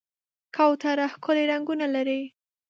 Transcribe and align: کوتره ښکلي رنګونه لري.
کوتره 0.55 1.05
ښکلي 1.13 1.43
رنګونه 1.51 1.85
لري. 1.95 2.21